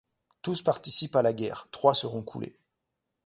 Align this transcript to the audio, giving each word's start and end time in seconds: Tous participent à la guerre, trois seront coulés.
Tous 0.41 0.63
participent 0.63 1.15
à 1.15 1.21
la 1.21 1.31
guerre, 1.31 1.67
trois 1.69 1.93
seront 1.93 2.23
coulés. 2.23 2.57